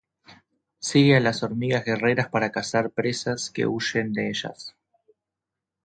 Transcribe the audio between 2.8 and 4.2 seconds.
presas que huyen